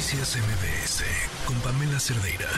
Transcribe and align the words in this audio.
Noticias 0.00 0.38
MBS 0.38 1.04
con 1.44 1.56
Pamela 1.60 2.00
Cerdeira. 2.00 2.48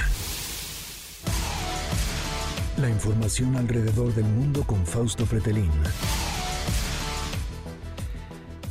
La 2.76 2.88
información 2.88 3.56
alrededor 3.56 4.14
del 4.14 4.26
mundo 4.26 4.62
con 4.62 4.86
Fausto 4.86 5.26
Pretelín. 5.26 5.72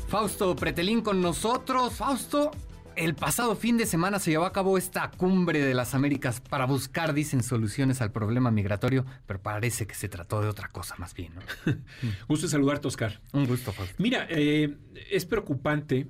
Fausto 0.08 0.56
Pretelín 0.56 1.02
con 1.02 1.22
nosotros. 1.22 1.96
Fausto, 1.96 2.52
el 2.96 3.14
pasado 3.14 3.58
fin 3.58 3.78
de 3.78 3.86
semana 3.86 4.20
se 4.20 4.32
llevó 4.32 4.46
a 4.46 4.54
cabo 4.54 4.78
esta 4.78 5.12
cumbre 5.12 5.60
de 5.60 5.74
las 5.74 5.94
Américas 5.94 6.40
para 6.40 6.66
buscar, 6.66 7.14
dicen, 7.14 7.44
soluciones 7.44 8.00
al 8.00 8.14
problema 8.14 8.52
migratorio, 8.52 9.06
pero 9.26 9.42
parece 9.42 9.86
que 9.86 9.96
se 9.96 10.08
trató 10.08 10.42
de 10.42 10.48
otra 10.48 10.70
cosa 10.70 10.96
más 10.98 11.14
bien. 11.14 11.34
¿no? 11.36 11.74
gusto 12.30 12.48
saludarte, 12.48 12.88
Oscar. 12.88 13.20
Un 13.34 13.48
gusto, 13.48 13.74
Fausto. 13.74 13.96
Mira, 13.98 14.28
eh, 14.30 14.78
es 15.10 15.26
preocupante 15.26 16.08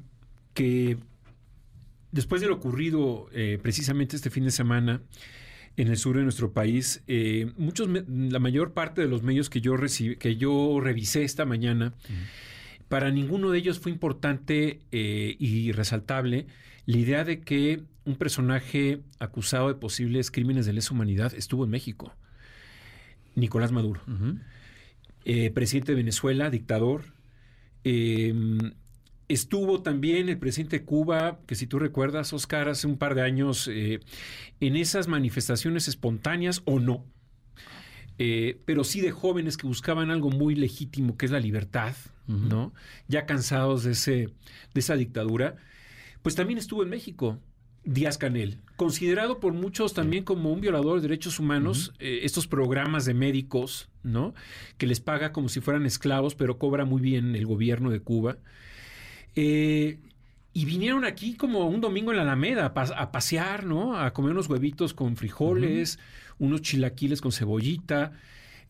que 0.54 1.00
después 2.12 2.41
de 2.41 2.48
lo 2.48 2.55
ocurrido 2.55 3.29
eh, 3.33 3.60
precisamente 3.61 4.15
este 4.15 4.29
fin 4.29 4.43
de 4.43 4.52
semana 4.52 5.02
en 5.78 5.88
el 5.88 5.97
sur 5.97 6.18
de 6.18 6.24
nuestro 6.24 6.52
país, 6.52 7.02
eh, 7.07 7.52
muchos, 7.57 7.89
la 8.07 8.39
mayor 8.39 8.74
parte 8.74 9.02
de 9.02 9.07
los 9.07 9.24
medios 9.24 9.50
que 9.50 9.61
yo, 9.61 9.78
recibí, 9.78 10.18
que 10.18 10.36
yo 10.36 10.79
revisé 10.82 11.24
esta 11.24 11.46
mañana, 11.46 11.93
para 12.89 13.10
ninguno 13.10 13.52
de 13.52 13.60
ellos 13.60 13.79
fue 13.79 13.92
importante 13.92 14.82
eh, 14.92 15.36
y 15.39 15.71
resaltable 15.71 16.47
la 16.86 16.97
idea 16.97 17.24
de 17.24 17.39
que 17.39 17.83
un 18.04 18.16
personaje 18.16 19.02
acusado 19.19 19.69
de 19.69 19.75
posibles 19.75 20.30
crímenes 20.30 20.66
de 20.66 20.74
lesa 20.74 20.93
humanidad 20.93 21.33
estuvo 21.33 21.64
en 21.64 21.69
México. 21.69 22.14
Nicolás 23.36 23.71
Maduro, 23.71 24.02
presidente 25.54 25.93
de 25.93 25.96
Venezuela, 25.96 26.50
dictador, 26.50 27.14
Estuvo 29.31 29.81
también 29.81 30.27
el 30.27 30.37
presidente 30.37 30.79
de 30.79 30.83
Cuba, 30.85 31.39
que 31.47 31.55
si 31.55 31.65
tú 31.65 31.79
recuerdas, 31.79 32.33
Oscar, 32.33 32.67
hace 32.67 32.85
un 32.85 32.97
par 32.97 33.16
de 33.16 33.21
años, 33.21 33.69
eh, 33.71 34.02
en 34.59 34.75
esas 34.75 35.07
manifestaciones 35.07 35.88
espontáneas 35.88 36.61
o 36.65 36.81
no, 36.81 37.05
eh, 38.17 38.59
pero 38.65 38.83
sí 38.83 38.99
de 38.99 39.11
jóvenes 39.11 39.55
que 39.55 39.67
buscaban 39.67 40.11
algo 40.11 40.31
muy 40.31 40.55
legítimo, 40.55 41.15
que 41.15 41.27
es 41.27 41.31
la 41.31 41.39
libertad, 41.39 41.95
¿no? 42.27 42.73
Ya 43.07 43.25
cansados 43.25 43.85
de, 43.85 43.91
ese, 43.91 44.11
de 44.73 44.79
esa 44.79 44.97
dictadura, 44.97 45.55
pues 46.23 46.35
también 46.35 46.59
estuvo 46.59 46.83
en 46.83 46.89
México. 46.89 47.39
Díaz 47.85 48.17
Canel, 48.17 48.59
considerado 48.75 49.39
por 49.39 49.53
muchos 49.53 49.93
también 49.93 50.25
como 50.25 50.51
un 50.51 50.59
violador 50.59 50.97
de 50.97 51.07
derechos 51.07 51.39
humanos, 51.39 51.93
eh, 51.99 52.19
estos 52.23 52.47
programas 52.47 53.05
de 53.05 53.13
médicos, 53.13 53.89
¿no? 54.03 54.33
Que 54.77 54.88
les 54.88 54.99
paga 54.99 55.31
como 55.31 55.47
si 55.47 55.61
fueran 55.61 55.85
esclavos, 55.85 56.35
pero 56.35 56.57
cobra 56.57 56.83
muy 56.83 57.01
bien 57.01 57.33
el 57.33 57.45
gobierno 57.45 57.91
de 57.91 58.01
Cuba. 58.01 58.38
Eh, 59.35 59.99
y 60.53 60.65
vinieron 60.65 61.05
aquí 61.05 61.35
como 61.35 61.67
un 61.67 61.79
domingo 61.79 62.11
en 62.11 62.17
la 62.17 62.23
Alameda 62.23 62.73
a, 62.75 63.11
pasear, 63.11 63.65
¿no? 63.65 63.97
A 63.97 64.11
comer 64.11 64.33
unos 64.33 64.49
huevitos 64.49 64.93
con 64.93 65.15
frijoles, 65.15 65.97
unos 66.39 66.61
chilaquiles 66.61 67.21
con 67.21 67.31
cebollita. 67.31 68.11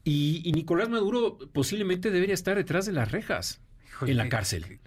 Y, 0.03 0.51
Nicolás 0.53 0.89
Maduro 0.89 1.39
posiblemente 1.53 2.11
debería 2.11 2.35
estar 2.35 2.55
detrás 2.55 2.85
de 2.85 2.91
las 2.91 3.11
rejas 3.11 3.61
en 4.05 4.17
la 4.17 4.29
cárcel. 4.29 4.79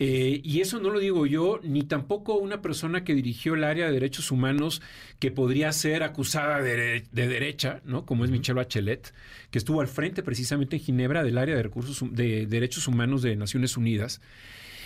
Eh, 0.00 0.40
y 0.44 0.60
eso 0.60 0.78
no 0.78 0.90
lo 0.90 1.00
digo 1.00 1.26
yo, 1.26 1.60
ni 1.62 1.82
tampoco 1.82 2.36
una 2.36 2.62
persona 2.62 3.04
que 3.04 3.14
dirigió 3.14 3.54
el 3.54 3.64
área 3.64 3.86
de 3.86 3.92
derechos 3.92 4.30
humanos 4.30 4.80
que 5.18 5.30
podría 5.30 5.72
ser 5.72 6.02
acusada 6.02 6.62
de, 6.62 7.04
derecha, 7.12 7.82
¿no? 7.84 8.06
Como 8.06 8.24
es 8.24 8.30
Michelle 8.30 8.56
Bachelet, 8.56 9.12
que 9.50 9.58
estuvo 9.58 9.80
al 9.80 9.88
frente 9.88 10.22
precisamente 10.22 10.76
en 10.76 10.82
Ginebra 10.82 11.24
del 11.24 11.36
área 11.36 11.56
de 11.56 11.62
recursos 11.62 12.04
de 12.14 12.46
derechos 12.46 12.86
humanos 12.86 13.22
de 13.22 13.36
Naciones 13.36 13.76
Unidas 13.76 14.20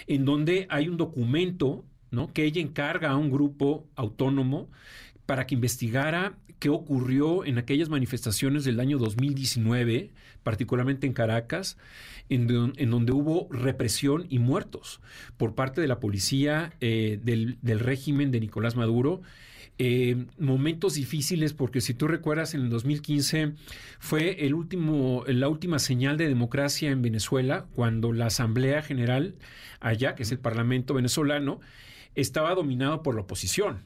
en 0.06 0.24
donde 0.24 0.66
hay 0.70 0.88
un 0.88 0.96
documento 0.96 1.84
¿no? 2.10 2.32
que 2.32 2.44
ella 2.44 2.60
encarga 2.60 3.10
a 3.10 3.16
un 3.16 3.30
grupo 3.30 3.86
autónomo 3.96 4.68
para 5.26 5.46
que 5.46 5.54
investigara 5.54 6.34
qué 6.58 6.68
ocurrió 6.68 7.44
en 7.44 7.58
aquellas 7.58 7.88
manifestaciones 7.88 8.64
del 8.64 8.80
año 8.80 8.98
2019, 8.98 10.10
particularmente 10.42 11.06
en 11.06 11.12
Caracas, 11.12 11.76
en, 12.28 12.46
donde 12.46 13.12
hubo 13.12 13.48
represión 13.50 14.26
y 14.28 14.38
muertos 14.38 15.00
por 15.36 15.54
parte 15.54 15.80
de 15.80 15.88
la 15.88 16.00
policía 16.00 16.72
eh, 16.80 17.18
del, 17.22 17.58
del 17.62 17.80
régimen 17.80 18.30
de 18.30 18.40
Nicolás 18.40 18.76
Maduro 18.76 19.22
eh, 19.78 20.26
momentos 20.38 20.94
difíciles, 20.94 21.54
porque 21.54 21.80
si 21.80 21.94
tú 21.94 22.06
recuerdas, 22.06 22.54
en 22.54 22.60
el 22.60 22.70
2015 22.70 23.54
fue 23.98 24.46
el 24.46 24.54
último, 24.54 25.24
la 25.26 25.48
última 25.48 25.78
señal 25.78 26.16
de 26.18 26.28
democracia 26.28 26.90
en 26.90 27.02
Venezuela, 27.02 27.66
cuando 27.74 28.12
la 28.12 28.26
Asamblea 28.26 28.82
General 28.82 29.34
allá, 29.80 30.14
que 30.14 30.24
es 30.24 30.30
el 30.30 30.38
Parlamento 30.38 30.94
venezolano, 30.94 31.60
estaba 32.14 32.54
dominado 32.54 33.02
por 33.02 33.14
la 33.14 33.22
oposición. 33.22 33.78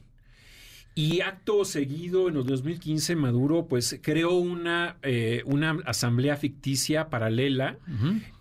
Y 0.97 1.21
acto 1.21 1.63
seguido, 1.63 2.27
en 2.27 2.37
el 2.37 2.43
2015, 2.47 3.15
Maduro 3.15 3.67
pues 3.67 3.99
creó 4.01 4.31
una, 4.31 4.97
eh, 5.03 5.43
una 5.45 5.77
asamblea 5.85 6.37
ficticia 6.37 7.11
paralela 7.11 7.77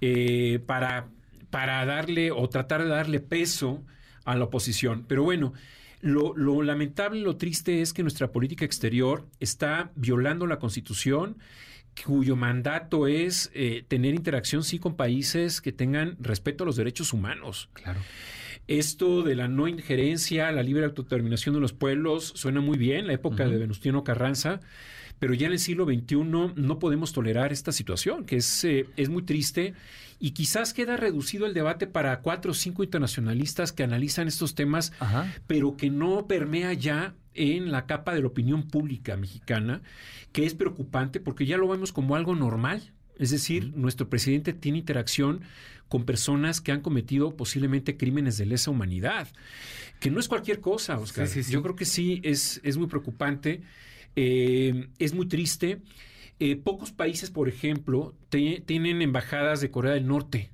eh, 0.01 0.59
para, 0.65 1.07
para 1.51 1.85
darle 1.85 2.31
o 2.31 2.49
tratar 2.49 2.83
de 2.83 2.89
darle 2.89 3.21
peso 3.21 3.85
a 4.25 4.37
la 4.37 4.45
oposición. 4.45 5.05
Pero 5.07 5.23
bueno, 5.23 5.53
lo, 6.01 6.63
lamentable, 6.63 7.21
lo 7.21 7.37
triste 7.37 7.83
es 7.83 7.93
que 7.93 8.01
nuestra 8.01 8.33
política 8.33 8.65
exterior 8.65 9.27
está 9.39 9.91
violando 9.95 10.47
la 10.47 10.59
Constitución 10.59 11.37
cuyo 12.07 12.37
mandato 12.37 13.07
es 13.07 13.51
eh, 13.53 13.85
tener 13.87 14.15
interacción 14.15 14.65
sí 14.65 14.79
con 14.79 14.97
países 14.97 15.61
que 15.61 15.73
tengan 15.73 16.17
respeto 16.21 16.65
a 16.65 16.67
los 16.67 16.77
derechos 16.77 17.13
humanos. 17.13 17.69
Claro. 17.75 18.01
Esto 18.69 19.23
de 19.23 19.37
la 19.37 19.49
no 19.49 19.69
injerencia, 19.69 20.51
la 20.53 20.63
libre 20.63 20.85
autodeterminación 20.85 21.55
de 21.55 21.61
los 21.61 21.73
pueblos, 21.73 22.33
suena 22.35 22.61
muy 22.61 22.79
bien, 22.79 23.07
la 23.07 23.13
época 23.13 23.47
de 23.47 23.57
Venustiano 23.57 24.03
Carranza, 24.03 24.61
pero 25.19 25.35
ya 25.35 25.47
en 25.47 25.53
el 25.53 25.59
siglo 25.59 25.85
XXI 25.85 26.17
no 26.57 26.79
podemos 26.79 27.13
tolerar 27.13 27.53
esta 27.53 27.73
situación, 27.73 28.25
que 28.25 28.37
es, 28.37 28.65
eh, 28.65 28.87
es 28.97 29.09
muy 29.09 29.23
triste 29.23 29.75
y 30.19 30.31
quizás 30.31 30.73
queda 30.73 30.97
reducido 30.97 31.47
el 31.47 31.55
debate 31.55 31.87
para 31.87 32.21
cuatro 32.21 32.53
o 32.53 32.55
cinco 32.55 32.83
internacionalistas 32.83 33.73
que 33.73 33.83
analizan 33.83 34.29
estos 34.29 34.55
temas, 34.55 34.93
pero 35.47 35.77
que 35.77 35.91
no 35.91 36.27
permea 36.27 36.73
ya 36.73 37.15
en 37.35 37.71
la 37.71 37.87
capa 37.87 38.15
de 38.15 38.23
la 38.23 38.29
opinión 38.29 38.69
pública 38.69 39.17
mexicana, 39.17 39.83
que 40.33 40.47
es 40.47 40.55
preocupante 40.55 41.21
porque 41.21 41.45
ya 41.45 41.59
lo 41.59 41.69
vemos 41.69 41.93
como 41.93 42.17
algo 42.17 42.35
normal. 42.35 42.93
Es 43.19 43.31
decir, 43.31 43.73
nuestro 43.75 44.09
presidente 44.09 44.53
tiene 44.53 44.79
interacción 44.79 45.41
con 45.89 46.05
personas 46.05 46.61
que 46.61 46.73
han 46.73 46.81
cometido 46.81 47.37
posiblemente 47.37 47.97
crímenes 47.97 48.37
de 48.39 48.47
lesa 48.47 48.71
humanidad, 48.71 49.29
que 50.01 50.11
no 50.11 50.21
es 50.21 50.29
cualquier 50.29 50.61
cosa, 50.61 50.99
Oscar. 50.99 51.29
Yo 51.29 51.63
creo 51.63 51.77
que 51.77 51.85
sí, 51.85 52.21
es, 52.25 52.61
es 52.65 52.77
muy 52.77 52.89
preocupante. 52.89 53.63
Eh, 54.17 54.89
es 54.99 55.15
muy 55.15 55.27
triste. 55.27 55.79
Eh, 56.41 56.57
pocos 56.57 56.91
países, 56.91 57.31
por 57.31 57.49
ejemplo, 57.49 58.15
tienen 58.31 59.01
embajadas 59.03 59.61
de 59.61 59.71
Corea 59.71 59.93
del 59.93 60.07
Norte 60.07 60.51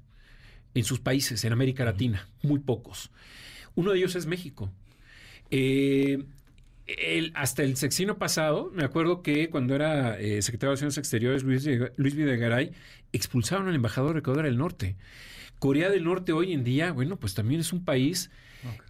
en 0.74 0.84
sus 0.84 1.00
países, 1.00 1.44
en 1.44 1.52
América 1.52 1.84
Latina, 1.84 2.28
muy 2.42 2.60
pocos. 2.60 3.10
Uno 3.74 3.92
de 3.92 3.98
ellos 3.98 4.14
es 4.16 4.26
México. 4.26 4.70
Eh, 5.50 6.24
hasta 7.34 7.62
el 7.62 7.76
sexenio 7.76 8.18
pasado, 8.18 8.70
me 8.74 8.84
acuerdo 8.84 9.22
que 9.22 9.50
cuando 9.50 9.74
era 9.74 10.16
secretario 10.16 10.58
de 10.58 10.66
Relaciones 10.66 10.98
Exteriores, 10.98 11.42
Luis, 11.42 11.66
Luis 11.96 12.14
Videgaray, 12.14 12.72
expulsaron 13.12 13.68
al 13.68 13.74
embajador 13.74 14.14
de 14.14 14.22
Corea 14.22 14.42
del 14.44 14.58
Norte. 14.58 14.96
Corea 15.58 15.90
del 15.90 16.04
Norte 16.04 16.32
hoy 16.32 16.52
en 16.52 16.64
día, 16.64 16.92
bueno, 16.92 17.18
pues 17.18 17.34
también 17.34 17.60
es 17.60 17.72
un 17.72 17.84
país 17.84 18.30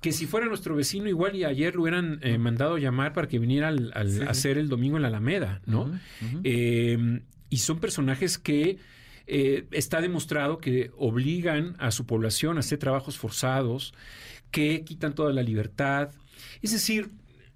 que 0.01 0.13
si 0.13 0.27
fuera 0.27 0.47
nuestro 0.47 0.75
vecino, 0.75 1.09
igual 1.09 1.35
y 1.35 1.45
ayer 1.45 1.75
lo 1.75 1.83
hubieran 1.83 2.19
eh, 2.23 2.39
mandado 2.39 2.79
llamar 2.79 3.13
para 3.13 3.29
que 3.29 3.39
viniera 3.39 3.69
al, 3.69 3.93
a 3.95 4.31
hacer 4.31 4.59
el 4.59 4.69
domingo 4.69 4.97
en 4.97 5.03
la 5.03 5.09
Alameda, 5.09 5.63
¿no? 5.67 5.99
Em, 6.45 7.23
y 7.49 7.57
son 7.59 7.79
personajes 7.79 8.39
que 8.39 8.79
eh, 9.27 9.67
está 9.71 10.01
demostrado 10.01 10.59
que 10.59 10.91
obligan 10.97 11.77
a 11.79 11.91
su 11.91 12.07
población 12.07 12.57
a 12.57 12.61
hacer 12.61 12.79
trabajos 12.79 13.17
forzados, 13.17 13.95
que 14.51 14.85
quitan 14.85 15.15
toda 15.15 15.33
la 15.33 15.43
libertad. 15.43 16.11
Es 16.61 16.73
decir, 16.73 17.11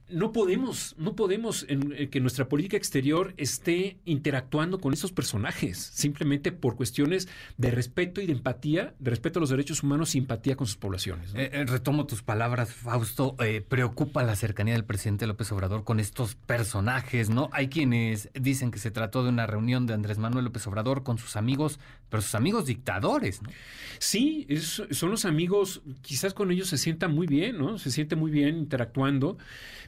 no 0.09 0.33
podemos, 0.33 0.95
no 0.99 1.17
podemos 1.17 1.67
en, 1.69 1.93
eh, 1.97 2.09
que 2.09 2.21
nuestra 2.21 2.49
política 2.49 2.77
exterior 2.77 3.35
esté 3.37 3.99
interactuando 4.05 4.79
con 4.79 4.93
esos 4.93 5.11
personajes, 5.13 5.79
simplemente 5.79 6.53
por 6.53 6.77
cuestiones 6.77 7.29
de 7.57 7.71
respeto 7.71 8.21
y 8.21 8.27
de 8.27 8.33
empatía, 8.33 8.95
de 8.99 9.11
respeto 9.11 9.39
a 9.39 9.41
los 9.41 9.51
derechos 9.51 9.83
humanos 9.83 10.15
y 10.15 10.19
empatía 10.19 10.57
con 10.57 10.67
sus 10.67 10.77
poblaciones. 10.77 11.33
Eh, 11.35 11.65
retomo 11.67 12.07
tus 12.07 12.23
palabras, 12.23 12.73
Fausto. 12.73 13.35
Eh, 13.41 13.65
preocupa 13.67 14.23
la 14.23 14.37
cercanía 14.37 14.75
del 14.75 14.85
presidente 14.85 15.27
López 15.27 15.51
Obrador 15.51 15.83
con 15.83 15.99
estos 15.99 16.37
personajes, 16.37 17.29
¿no? 17.29 17.49
Hay 17.53 17.69
quienes 17.69 18.31
dicen 18.35 18.71
que 18.71 18.79
se 18.79 18.93
trató 18.93 19.25
de 19.25 19.31
una 19.31 19.47
reunión 19.47 19.87
de 19.87 19.95
Andrés 19.95 20.19
Manuel 20.19 20.45
López 20.45 20.67
Obrador 20.69 21.03
con 21.03 21.19
sus 21.19 21.35
amigos, 21.37 21.81
pero 22.09 22.23
sus 22.23 22.37
amigos 22.37 22.67
dictadores, 22.67 23.43
¿no? 23.43 23.51
Sí, 23.99 24.47
son 24.91 25.11
los 25.11 25.25
amigos, 25.25 25.83
quizás 26.03 26.35
con 26.35 26.51
ellos 26.53 26.69
se 26.69 26.79
sienta 26.79 27.09
muy 27.09 27.27
bien, 27.27 27.59
¿no? 27.59 27.79
Se 27.79 27.91
siente 27.91 28.15
muy 28.15 28.31
bien 28.31 28.57
interactuando 28.57 29.39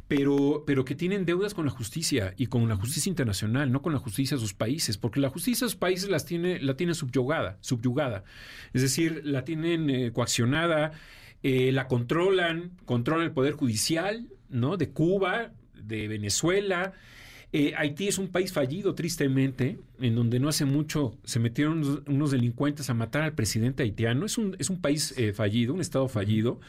pero, 0.08 0.64
pero 0.66 0.86
que 0.86 0.94
tienen 0.94 1.26
deudas 1.26 1.52
con 1.52 1.66
la 1.66 1.70
justicia 1.70 2.32
y 2.38 2.46
con 2.46 2.66
la 2.66 2.76
justicia 2.76 3.10
internacional, 3.10 3.70
no 3.70 3.82
con 3.82 3.92
la 3.92 3.98
justicia 3.98 4.38
de 4.38 4.40
sus 4.40 4.54
países, 4.54 4.96
porque 4.96 5.20
la 5.20 5.28
justicia 5.28 5.66
de 5.66 5.70
sus 5.70 5.78
países 5.78 6.08
las 6.08 6.24
tiene, 6.24 6.58
la 6.60 6.76
tiene 6.76 6.94
subyugada, 6.94 7.58
subyugada. 7.60 8.24
Es 8.72 8.80
decir, 8.80 9.20
la 9.24 9.44
tienen 9.44 9.90
eh, 9.90 10.10
coaccionada, 10.12 10.92
eh, 11.42 11.72
la 11.72 11.86
controlan, 11.88 12.72
controlan 12.86 13.26
el 13.26 13.32
poder 13.32 13.52
judicial, 13.52 14.26
¿no? 14.48 14.78
De 14.78 14.88
Cuba, 14.88 15.52
de 15.74 16.08
Venezuela. 16.08 16.94
Eh, 17.52 17.74
Haití 17.76 18.08
es 18.08 18.16
un 18.16 18.28
país 18.28 18.50
fallido, 18.50 18.94
tristemente, 18.94 19.78
en 20.00 20.14
donde 20.14 20.40
no 20.40 20.48
hace 20.48 20.64
mucho 20.64 21.18
se 21.24 21.38
metieron 21.38 22.02
unos, 22.06 22.30
delincuentes 22.30 22.88
a 22.88 22.94
matar 22.94 23.22
al 23.22 23.34
presidente 23.34 23.82
haitiano. 23.82 24.24
Es 24.24 24.38
un, 24.38 24.56
es 24.58 24.70
un 24.70 24.80
país 24.80 25.14
fallido, 25.34 25.74
un 25.74 25.80
estado 25.82 26.08
fallido. 26.08 26.60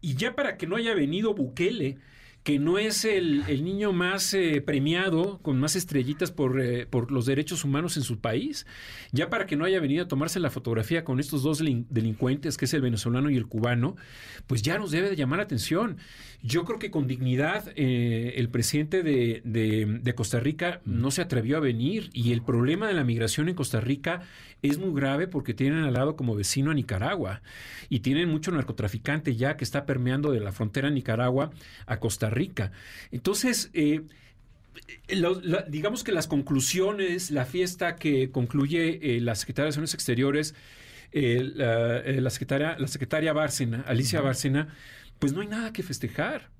Y 0.00 0.14
ya 0.14 0.34
para 0.34 0.56
que 0.56 0.66
no 0.66 0.76
haya 0.76 0.94
venido 0.94 1.34
Bukele 1.34 1.98
que 2.42 2.58
no 2.58 2.78
es 2.78 3.04
el, 3.04 3.44
niño 3.62 3.92
más 3.92 4.32
eh, 4.32 4.62
premiado, 4.64 5.38
con 5.42 5.60
más 5.60 5.76
estrellitas 5.76 6.30
por, 6.30 6.60
eh, 6.60 6.86
por, 6.86 7.10
los 7.10 7.26
derechos 7.26 7.64
humanos 7.64 7.98
en 7.98 8.02
su 8.02 8.18
país, 8.18 8.66
ya 9.12 9.28
para 9.28 9.46
que 9.46 9.56
no 9.56 9.66
haya 9.66 9.78
venido 9.78 10.04
a 10.04 10.08
tomarse 10.08 10.40
la 10.40 10.48
fotografía 10.48 11.04
con 11.04 11.20
estos 11.20 11.42
dos 11.42 11.58
delincuentes, 11.58 12.56
que 12.56 12.64
es 12.64 12.74
el 12.74 12.80
venezolano 12.80 13.28
y 13.28 13.36
el 13.36 13.46
cubano, 13.46 13.96
pues 14.46 14.62
ya 14.62 14.78
nos 14.78 14.90
debe 14.90 15.10
de 15.10 15.16
llamar 15.16 15.38
la 15.38 15.44
atención. 15.44 15.98
Yo 16.42 16.64
creo 16.64 16.78
que 16.78 16.90
con 16.90 17.06
dignidad 17.06 17.70
eh, 17.76 18.32
el 18.36 18.48
presidente 18.48 19.02
de, 19.02 19.42
de 19.44 20.14
Costa 20.14 20.40
Rica 20.40 20.80
no 20.86 21.10
se 21.10 21.20
atrevió 21.20 21.58
a 21.58 21.60
venir 21.60 22.08
y 22.14 22.32
el 22.32 22.42
problema 22.42 22.88
de 22.88 22.94
la 22.94 23.04
migración 23.04 23.50
en 23.50 23.54
Costa 23.54 23.80
Rica 23.80 24.22
es 24.62 24.78
muy 24.78 24.98
grave 24.98 25.26
porque 25.26 25.52
tienen 25.52 25.84
al 25.84 25.94
lado 25.94 26.16
como 26.16 26.34
vecino 26.34 26.70
a 26.70 26.74
Nicaragua 26.74 27.42
y 27.90 28.00
tienen 28.00 28.30
mucho 28.30 28.50
narcotraficante 28.50 29.36
ya 29.36 29.56
que 29.56 29.64
está 29.64 29.84
permeando 29.84 30.32
de 30.32 30.40
la 30.40 30.52
frontera 30.52 30.88
Nicaragua 30.90 31.50
a 31.86 31.98
Costa 31.98 32.29
Rica. 32.29 32.29
Entonces, 33.10 33.70
eh, 33.72 34.02
digamos 35.68 36.04
que 36.04 36.12
las 36.12 36.26
conclusiones, 36.26 37.30
la 37.30 37.44
fiesta 37.44 37.96
que 37.96 38.30
concluye 38.30 39.16
eh, 39.16 39.20
la 39.20 39.34
Secretaría 39.34 39.64
de 39.64 39.70
Relaciones 39.70 39.94
Exteriores, 39.94 40.54
eh, 41.12 41.42
la, 42.20 42.30
secretaria, 42.30 42.76
la 42.78 42.86
secretaria 42.86 43.32
Bárcena, 43.32 43.84
Alicia 43.86 44.20
Bárcena, 44.20 44.68
pues 45.18 45.32
no 45.32 45.40
hay 45.40 45.48
nada 45.48 45.72
que 45.72 45.82
festejar. 45.82 46.50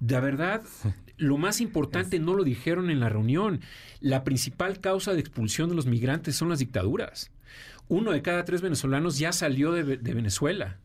De 0.00 0.18
verdad, 0.20 0.62
lo 1.16 1.38
más 1.38 1.60
importante 1.60 2.18
no 2.18 2.34
lo 2.34 2.44
dijeron 2.44 2.90
en 2.90 3.00
la 3.00 3.08
reunión. 3.08 3.60
La 4.00 4.24
principal 4.24 4.80
causa 4.80 5.12
de 5.12 5.20
expulsión 5.20 5.68
de 5.68 5.74
los 5.74 5.86
migrantes 5.86 6.36
son 6.36 6.48
las 6.48 6.60
dictaduras. 6.60 7.30
Uno 7.92 8.12
de 8.12 8.22
cada 8.22 8.42
tres 8.46 8.62
venezolanos 8.62 9.18
ya 9.18 9.32
salió 9.32 9.70
de, 9.70 9.82
Venezuela. 9.82 10.78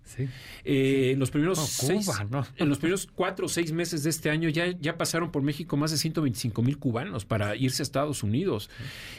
Eh, 0.65 1.11
en, 1.13 1.19
los 1.19 1.31
primeros 1.31 1.57
seis, 1.57 2.09
en 2.57 2.67
los 2.67 2.79
primeros 2.79 3.07
cuatro 3.07 3.45
o 3.45 3.49
seis 3.49 3.71
meses 3.71 4.03
de 4.03 4.09
este 4.09 4.29
año 4.29 4.49
ya, 4.49 4.77
ya 4.77 4.97
pasaron 4.97 5.31
por 5.31 5.41
México 5.41 5.77
más 5.77 5.91
de 5.91 5.97
125 5.97 6.61
mil 6.61 6.77
cubanos 6.77 7.23
para 7.23 7.55
irse 7.55 7.81
a 7.81 7.85
Estados 7.85 8.23
Unidos. 8.23 8.69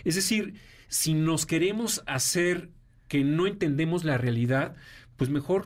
Es 0.04 0.16
decir, 0.16 0.52
si 0.88 1.14
nos 1.14 1.46
queremos 1.46 2.02
hacer 2.04 2.68
que 3.08 3.24
no 3.24 3.46
entendemos 3.46 4.04
la 4.04 4.18
realidad, 4.18 4.76
pues 5.16 5.30
mejor 5.30 5.64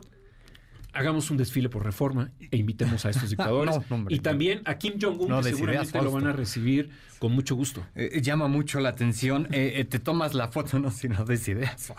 hagamos 0.93 1.29
un 1.31 1.37
desfile 1.37 1.69
por 1.69 1.83
reforma 1.83 2.31
e 2.39 2.57
invitemos 2.57 3.05
a 3.05 3.09
estos 3.09 3.29
dictadores. 3.31 3.75
y 4.09 4.19
también 4.19 4.61
a 4.65 4.77
Kim 4.77 4.93
Jong-un, 5.01 5.41
que 5.41 5.49
seguramente 5.49 6.01
lo 6.01 6.11
van 6.11 6.27
a 6.27 6.33
recibir 6.33 6.89
con 7.19 7.31
mucho 7.33 7.55
gusto. 7.55 7.85
Eh, 7.95 8.11
eh, 8.13 8.21
llama 8.21 8.47
mucho 8.47 8.79
la 8.79 8.89
atención. 8.89 9.47
Eh, 9.51 9.85
te 9.89 9.99
tomas 9.99 10.33
la 10.33 10.49
foto, 10.49 10.79
no, 10.79 10.91
si 10.91 11.09
no 11.09 11.25
des 11.25 11.47
ideas. 11.47 11.93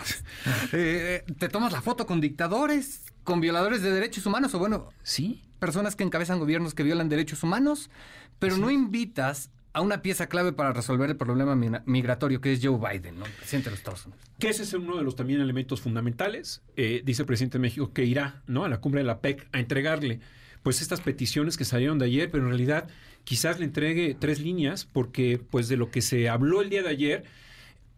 te 0.70 1.48
tomas 1.50 1.72
la 1.72 1.82
foto 1.82 2.06
con 2.06 2.20
dictadores, 2.20 3.02
con 3.24 3.40
violadores 3.40 3.82
de 3.82 3.90
derechos 3.90 4.26
humanos, 4.26 4.54
o 4.54 4.58
bueno, 4.58 4.88
sí, 5.02 5.42
personas 5.58 5.96
que 5.96 6.04
encabezan 6.04 6.38
gobiernos 6.38 6.74
que 6.74 6.82
violan 6.82 7.08
derechos 7.08 7.42
humanos, 7.42 7.90
pero 8.38 8.56
no 8.56 8.70
invitas 8.70 9.50
a 9.74 9.80
una 9.80 10.02
pieza 10.02 10.28
clave 10.28 10.52
para 10.52 10.72
resolver 10.72 11.10
el 11.10 11.16
problema 11.16 11.56
migratorio, 11.84 12.40
que 12.40 12.52
es 12.52 12.60
Joe 12.62 12.78
Biden, 12.78 13.18
¿no? 13.18 13.24
presidente 13.24 13.66
de 13.66 13.70
los 13.72 13.80
Estados 13.80 14.06
Unidos. 14.06 14.24
Que 14.38 14.48
ese 14.48 14.62
es 14.62 14.72
uno 14.72 14.96
de 14.96 15.02
los 15.02 15.16
también 15.16 15.40
elementos 15.40 15.80
fundamentales. 15.80 16.62
Eh, 16.76 17.02
dice 17.04 17.22
el 17.22 17.26
presidente 17.26 17.58
de 17.58 17.62
México 17.62 17.92
que 17.92 18.04
irá 18.04 18.42
¿no? 18.46 18.64
a 18.64 18.68
la 18.68 18.80
cumbre 18.80 19.00
de 19.00 19.06
la 19.06 19.20
PEC 19.20 19.48
a 19.52 19.58
entregarle 19.58 20.20
pues 20.62 20.80
estas 20.80 21.00
peticiones 21.00 21.56
que 21.56 21.64
salieron 21.64 21.98
de 21.98 22.06
ayer, 22.06 22.30
pero 22.30 22.44
en 22.44 22.50
realidad 22.50 22.88
quizás 23.24 23.58
le 23.58 23.64
entregue 23.64 24.16
tres 24.18 24.40
líneas, 24.40 24.84
porque 24.84 25.40
pues 25.50 25.68
de 25.68 25.76
lo 25.76 25.90
que 25.90 26.02
se 26.02 26.28
habló 26.28 26.62
el 26.62 26.70
día 26.70 26.82
de 26.82 26.90
ayer, 26.90 27.24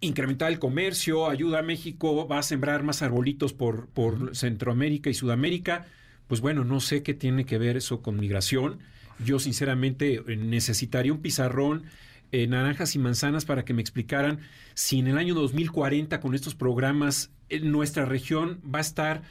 incrementar 0.01 0.51
el 0.51 0.59
comercio, 0.59 1.29
ayuda 1.29 1.59
a 1.59 1.63
México, 1.63 2.27
va 2.27 2.39
a 2.39 2.43
sembrar 2.43 2.85
más 2.85 3.03
arbolitos 3.03 3.53
por, 3.53 3.87
por 3.89 4.35
Centroamérica 4.35 5.11
y 5.11 5.15
Sudamérica. 5.15 5.87
Pues 6.27 6.41
bueno, 6.41 6.65
no 6.65 6.81
sé 6.81 7.03
qué 7.03 7.13
tiene 7.13 7.45
que 7.45 7.59
ver 7.59 7.77
eso 7.77 8.01
con 8.01 8.19
migración 8.19 8.79
yo 9.25 9.39
sinceramente 9.39 10.23
eh, 10.27 10.37
necesitaría 10.37 11.13
un 11.13 11.21
pizarrón, 11.21 11.85
eh, 12.33 12.47
naranjas 12.47 12.95
y 12.95 12.99
manzanas 12.99 13.45
para 13.45 13.65
que 13.65 13.73
me 13.73 13.81
explicaran 13.81 14.41
si 14.75 14.99
en 14.99 15.07
el 15.07 15.19
año 15.19 15.35
2040 15.35 16.21
con 16.21 16.35
estos 16.35 16.55
programas 16.55 17.31
eh, 17.49 17.61
nuestra 17.61 18.05
región 18.05 18.61
va 18.63 18.79
a 18.79 18.83
estar 18.83 19.23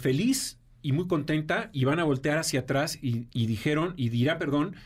feliz 0.00 0.56
y 0.80 0.92
muy 0.92 1.06
contenta 1.06 1.68
y 1.74 1.84
van 1.84 1.98
a 1.98 2.04
voltear 2.04 2.38
hacia 2.38 2.60
atrás 2.60 2.98
y, 3.02 3.26
dijeron, 3.34 3.92
y 3.98 4.08
dirá, 4.08 4.38
perdón, 4.38 4.76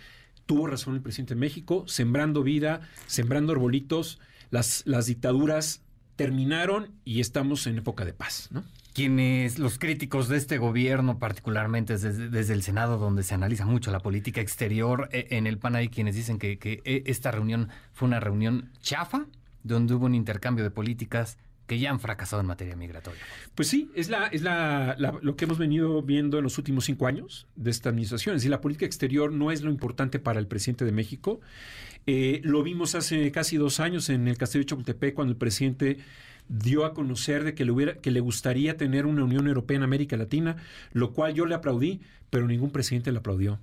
tuvo 0.44 0.67
razón 0.67 0.96
el 0.96 1.02
presidente 1.02 1.34
de 1.34 1.41
México, 1.41 1.84
sembrando 1.87 2.43
vida, 2.43 2.81
sembrando 3.06 3.52
arbolitos, 3.52 4.19
las, 4.50 4.82
las 4.87 5.06
dictaduras 5.06 5.82
terminaron 6.17 6.91
y 7.05 7.20
estamos 7.20 7.69
en 7.69 7.79
época 7.79 8.05
de 8.05 8.12
paz, 8.12 8.49
¿no? 8.50 8.64
Quienes, 8.98 9.60
los 9.60 9.78
críticos 9.78 10.26
de 10.26 10.36
este 10.36 10.58
gobierno, 10.58 11.20
particularmente 11.20 11.96
desde, 11.96 12.52
el 12.52 12.62
Senado, 12.64 12.98
donde 12.98 13.22
se 13.22 13.32
analiza 13.32 13.64
mucho 13.64 13.92
la 13.92 14.00
política 14.00 14.40
exterior, 14.40 15.08
eh, 15.12 15.28
en 15.30 15.46
el 15.46 15.56
PAN 15.56 15.76
hay 15.76 15.88
quienes 15.88 16.16
dicen 16.16 16.36
que, 16.36 16.58
eh, 16.62 17.02
esta 17.06 17.30
reunión 17.30 17.68
fue 17.92 18.08
una 18.08 18.18
reunión 18.18 18.72
chafa, 18.82 19.26
donde 19.62 19.94
hubo 19.94 20.06
un 20.06 20.16
intercambio 20.16 20.64
de 20.64 20.72
políticas 20.72 21.38
que 21.68 21.78
ya 21.78 21.90
han 21.90 22.00
fracasado 22.00 22.40
en 22.40 22.48
materia 22.48 22.74
migratoria. 22.74 23.20
Pues 23.54 23.68
sí, 23.68 23.88
es, 23.94 24.08
la, 24.08 24.26
es 24.26 24.42
la, 24.42 24.96
lo 24.98 25.36
que 25.36 25.44
hemos 25.44 25.58
venido 25.58 26.02
viendo 26.02 26.38
en 26.38 26.42
los 26.42 26.58
últimos 26.58 26.86
cinco 26.86 27.06
años 27.06 27.46
de 27.54 27.70
esta 27.70 27.90
administración. 27.90 28.34
Es 28.34 28.42
decir, 28.42 28.50
la 28.50 28.60
política 28.60 28.86
exterior 28.86 29.30
no 29.30 29.52
es 29.52 29.62
lo 29.62 29.70
importante 29.70 30.18
para 30.18 30.40
el 30.40 30.48
presidente 30.48 30.84
de 30.84 30.90
México. 30.90 31.40
Eh, 32.06 32.40
lo 32.42 32.64
vimos 32.64 32.96
hace 32.96 33.30
casi 33.30 33.58
dos 33.58 33.78
años 33.78 34.10
en 34.10 34.26
el 34.26 34.36
Castillo 34.38 34.62
de 34.62 34.66
Chapultepec, 34.66 35.14
cuando 35.14 35.30
el 35.30 35.38
presidente 35.38 35.98
dio 36.48 36.84
a 36.84 36.94
conocer 36.94 37.44
de 37.44 37.54
que 37.54 37.64
le, 37.64 37.70
hubiera, 37.70 37.94
que 37.96 38.10
le 38.10 38.20
gustaría 38.20 38.76
tener 38.76 39.06
una 39.06 39.24
Unión 39.24 39.46
Europea 39.46 39.76
en 39.76 39.82
América 39.82 40.16
Latina, 40.16 40.56
lo 40.92 41.12
cual 41.12 41.34
yo 41.34 41.46
le 41.46 41.54
aplaudí, 41.54 42.00
pero 42.30 42.46
ningún 42.46 42.70
presidente 42.70 43.12
le 43.12 43.18
aplaudió. 43.18 43.60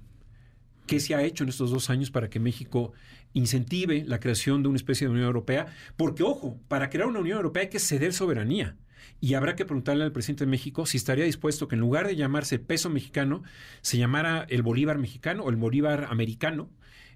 ¿Qué 0.87 0.99
se 0.99 1.15
ha 1.15 1.23
hecho 1.23 1.43
en 1.43 1.49
estos 1.49 1.71
dos 1.71 1.89
años 1.89 2.11
para 2.11 2.29
que 2.29 2.39
México 2.39 2.93
incentive 3.33 4.03
la 4.05 4.19
creación 4.19 4.61
de 4.61 4.69
una 4.69 4.77
especie 4.77 5.07
de 5.07 5.13
Unión 5.13 5.25
Europea? 5.25 5.67
Porque, 5.97 6.23
ojo, 6.23 6.59
para 6.67 6.89
crear 6.89 7.07
una 7.07 7.19
Unión 7.19 7.37
Europea 7.37 7.63
hay 7.63 7.69
que 7.69 7.79
ceder 7.79 8.13
soberanía. 8.13 8.75
Y 9.19 9.33
habrá 9.33 9.55
que 9.55 9.65
preguntarle 9.65 10.03
al 10.03 10.11
presidente 10.11 10.45
de 10.45 10.51
México 10.51 10.85
si 10.85 10.97
estaría 10.97 11.25
dispuesto 11.25 11.67
que 11.67 11.75
en 11.75 11.81
lugar 11.81 12.05
de 12.05 12.15
llamarse 12.15 12.59
peso 12.59 12.89
mexicano, 12.89 13.43
se 13.81 13.97
llamara 13.97 14.45
el 14.49 14.61
Bolívar 14.61 14.99
mexicano 14.99 15.44
o 15.44 15.49
el 15.49 15.56
Bolívar 15.56 16.07
americano, 16.09 16.69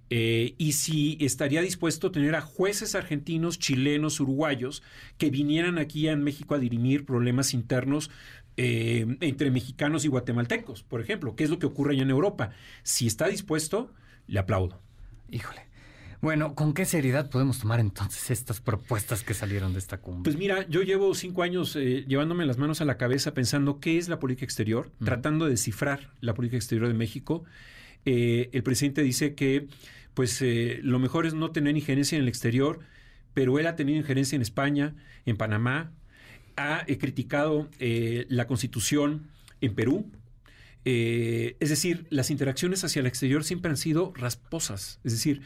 eh, 0.10 0.56
y 0.58 0.74
si 0.74 1.18
estaría 1.20 1.62
dispuesto 1.62 2.08
a 2.08 2.12
tener 2.12 2.36
a 2.36 2.42
jueces 2.42 2.96
argentinos, 2.96 3.60
chilenos, 3.60 4.20
uruguayos 4.20 4.82
que 5.18 5.30
vinieran 5.30 5.78
aquí 5.78 6.08
en 6.08 6.24
México 6.24 6.56
a 6.56 6.60
dirimir 6.60 7.06
problemas 7.06 7.54
internos 7.54 8.10
eh, 8.58 9.18
entre 9.22 9.52
mexicanos 9.52 10.06
y 10.06 10.08
guatemaltecos, 10.08 10.84
por 10.84 11.02
ejemplo, 11.02 11.36
¿Qué 11.36 11.44
es 11.44 11.50
lo 11.50 11.60
que 11.60 11.66
ocurre 11.68 11.94
allá 11.94 12.04
en 12.04 12.10
Europa. 12.10 12.52
Si 12.84 13.08
está 13.08 13.28
dispuesto, 13.28 13.94
le 14.28 14.40
aplaudo. 14.40 14.82
Híjole. 15.30 15.70
Bueno, 16.22 16.54
¿con 16.54 16.74
qué 16.74 16.84
seriedad 16.84 17.30
podemos 17.30 17.60
tomar 17.60 17.80
entonces 17.80 18.30
estas 18.30 18.60
propuestas 18.60 19.24
que 19.24 19.34
salieron 19.34 19.72
de 19.72 19.80
esta 19.80 20.02
cumbre? 20.02 20.24
Pues 20.24 20.38
mira, 20.38 20.68
yo 20.68 20.82
llevo 20.82 21.16
cinco 21.16 21.44
años 21.44 21.78
eh, 21.78 22.04
llevándome 22.08 22.46
las 22.46 22.58
manos 22.58 22.82
a 22.82 22.86
la 22.86 22.98
cabeza 22.98 23.34
pensando 23.34 23.80
qué 23.80 23.98
es 23.98 24.10
la 24.10 24.20
política 24.20 24.44
exterior, 24.44 24.92
tratando 25.04 25.46
de 25.46 25.52
descifrar 25.52 26.12
la 26.20 26.34
política 26.34 26.58
exterior 26.58 26.90
de 26.90 26.94
México. 26.94 27.46
El 28.06 28.64
presidente 28.64 29.02
dice 29.04 29.36
que 29.36 29.68
pues 30.20 30.42
eh, 30.42 30.82
lo 30.84 31.00
mejor 31.00 31.26
es 31.26 31.34
no 31.34 31.52
tener 31.52 31.78
injerencia 31.78 32.18
en 32.18 32.24
el 32.24 32.28
exterior, 32.28 32.80
pero 33.34 33.58
él 33.58 33.68
ha 33.68 33.78
tenido 33.78 33.98
injerencia 33.98 34.36
en 34.36 34.42
España, 34.42 34.94
en 35.26 35.38
Panamá, 35.38 35.94
ha 36.58 36.84
eh, 36.88 36.98
criticado 36.98 37.70
eh, 37.80 38.26
la 38.28 38.46
constitución 38.46 39.30
en 39.62 39.76
Perú. 39.76 40.12
es 40.84 41.70
decir, 41.70 42.06
las 42.10 42.32
interacciones 42.32 42.84
hacia 42.84 43.00
el 43.00 43.06
exterior 43.06 43.46
siempre 43.46 43.70
han 43.72 43.78
sido 43.78 44.12
rasposas. 44.14 45.00
Es 45.06 45.14
decir, 45.14 45.42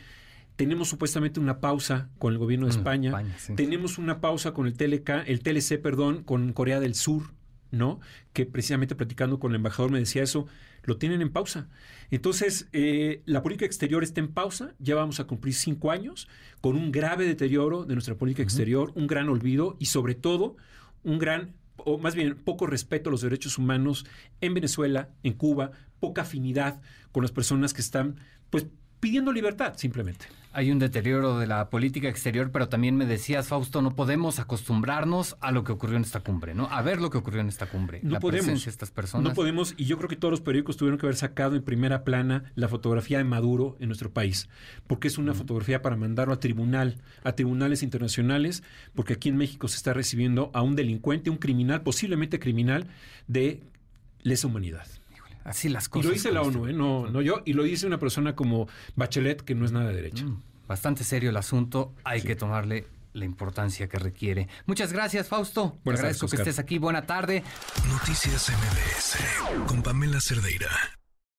tenemos 0.56 0.88
supuestamente 0.88 1.40
una 1.40 1.60
pausa 1.60 2.10
con 2.18 2.34
el 2.34 2.40
gobierno 2.40 2.66
de 2.66 2.74
mm, 2.74 2.78
España, 2.78 3.24
tenemos 3.56 4.00
una 4.00 4.22
pausa 4.22 4.54
con 4.54 4.66
el, 4.66 4.74
TLK, 4.74 5.28
el 5.28 5.42
TLC, 5.42 5.80
perdón, 5.80 6.24
con 6.24 6.52
Corea 6.52 6.80
del 6.80 6.96
Sur, 6.96 7.32
¿no? 7.70 8.00
Que 8.34 8.48
precisamente 8.48 8.96
platicando 8.96 9.40
con 9.40 9.52
el 9.52 9.58
embajador 9.58 9.92
me 9.92 10.00
decía 10.00 10.24
eso, 10.24 10.48
lo 10.84 10.98
tienen 10.98 11.22
en 11.22 11.32
pausa. 11.32 11.70
Entonces, 12.12 12.68
eh, 12.74 13.22
la 13.25 13.42
política 13.42 13.66
exterior 13.66 14.04
está 14.04 14.20
en 14.20 14.30
pausa, 14.30 14.75
ya 14.80 14.96
vamos 14.96 15.20
a 15.20 15.25
cumplir 15.25 15.54
cinco 15.54 15.92
años 15.92 16.28
con 16.62 16.75
un 16.75 16.92
grave 16.92 17.25
deterioro 17.25 17.86
de 17.86 17.96
nuestra 17.96 18.16
política 18.16 18.44
exterior, 18.44 18.92
un 18.96 19.08
gran 19.08 19.30
olvido 19.30 19.75
y 19.80 19.86
sobre 19.86 20.16
todo 20.16 20.56
un 21.04 21.20
gran, 21.20 21.54
o 21.78 21.98
más 21.98 22.16
bien 22.16 22.36
poco 22.36 22.68
respeto 22.68 23.10
a 23.10 23.12
los 23.12 23.22
derechos 23.22 23.58
humanos 23.58 24.06
en 24.42 24.54
Venezuela, 24.54 25.10
en 25.24 25.34
Cuba, 25.34 25.72
poca 26.00 26.22
afinidad 26.24 26.82
con 27.12 27.24
las 27.24 27.32
personas 27.32 27.74
que 27.74 27.82
están, 27.82 28.20
pues, 28.50 28.68
pidiendo 29.00 29.32
libertad, 29.32 29.74
simplemente. 29.78 30.25
Hay 30.56 30.72
un 30.72 30.78
deterioro 30.78 31.40
de 31.40 31.48
la 31.48 31.72
política 31.72 32.08
exterior, 32.08 32.52
pero 32.52 32.70
también 32.70 32.96
me 32.96 33.08
decías, 33.08 33.48
Fausto, 33.48 33.82
no 33.82 33.96
podemos 33.96 34.38
acostumbrarnos 34.38 35.36
a 35.42 35.52
lo 35.52 35.64
que 35.64 35.72
ocurrió 35.72 35.98
en 35.98 36.04
esta 36.04 36.20
cumbre, 36.20 36.54
¿no? 36.54 36.68
A 36.70 36.84
ver 36.84 37.02
lo 37.02 37.10
que 37.10 37.18
ocurrió 37.18 37.42
en 37.42 37.50
esta 37.50 37.66
cumbre. 37.66 38.02
No 38.04 38.12
la 38.12 38.20
podemos. 38.20 38.46
presencia 38.46 38.66
de 38.66 38.72
estas 38.72 38.92
personas. 38.92 39.28
No 39.28 39.34
podemos, 39.34 39.74
y 39.78 39.86
yo 39.86 39.98
creo 39.98 40.08
que 40.08 40.16
todos 40.16 40.32
los 40.32 40.42
periódicos 40.42 40.78
tuvieron 40.78 41.00
que 41.00 41.08
haber 41.08 41.16
sacado 41.16 41.56
en 41.56 41.64
primera 41.64 42.04
plana 42.04 42.52
la 42.54 42.68
fotografía 42.68 43.18
de 43.18 43.24
Maduro 43.24 43.78
en 43.80 43.88
nuestro 43.88 44.14
país, 44.14 44.48
porque 44.86 45.08
es 45.08 45.18
una 45.18 45.34
fotografía 45.34 45.82
para 45.82 45.96
mandarlo 45.96 46.36
a 46.36 46.40
tribunal, 46.40 47.02
a 47.24 47.32
tribunales 47.34 47.82
internacionales, 47.82 48.62
porque 48.94 49.14
aquí 49.14 49.30
en 49.30 49.38
México 49.38 49.68
se 49.68 49.78
está 49.78 49.94
recibiendo 49.94 50.52
a 50.54 50.62
un 50.62 50.76
delincuente, 50.76 51.32
un 51.32 51.38
criminal, 51.38 51.82
posiblemente 51.82 52.38
criminal, 52.40 52.86
de 53.28 53.64
lesa 54.22 54.48
humanidad. 54.48 54.86
Así 55.44 55.70
las 55.70 55.88
Y 55.88 55.90
cosas. 55.90 56.06
lo 56.08 56.14
dice 56.14 56.32
la 56.32 56.40
con 56.42 56.50
ONU, 56.56 56.60
este- 56.68 56.72
¿eh? 56.72 56.78
no, 56.78 57.08
no 57.10 57.22
yo, 57.22 57.42
y 57.46 57.54
lo 57.54 57.64
dice 57.64 57.86
una 57.88 58.00
persona 58.00 58.36
como 58.36 58.68
Bachelet, 58.96 59.42
que 59.42 59.56
no 59.56 59.66
es 59.66 59.72
nada 59.72 59.88
de 59.90 59.96
derecha. 59.96 60.26
Mm, 60.26 60.42
Bastante 60.68 61.04
serio 61.04 61.30
el 61.30 61.38
asunto, 61.38 61.94
hay 62.06 62.22
que 62.22 62.36
tomarle 62.38 62.88
la 63.12 63.26
importancia 63.26 63.88
que 63.90 64.00
requiere. 64.00 64.48
Muchas 64.66 64.94
gracias, 64.94 65.28
Fausto. 65.28 65.72
Te 65.74 65.80
Buenas 65.84 66.00
agradezco 66.00 66.26
tardes, 66.28 66.44
que 66.44 66.50
estés 66.50 66.60
aquí. 66.64 66.78
Buena 66.80 67.06
tarde. 67.06 67.44
Noticias 67.90 68.50
MBS 68.50 69.66
con 69.68 69.84
Pamela 69.84 70.20
Cerdeira. 70.22 70.70